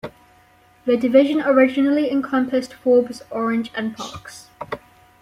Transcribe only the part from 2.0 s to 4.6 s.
encompassed Forbes, Orange and Parkes.